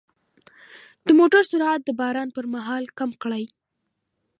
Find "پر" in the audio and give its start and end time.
2.35-2.45